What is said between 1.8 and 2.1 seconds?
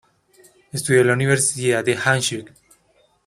de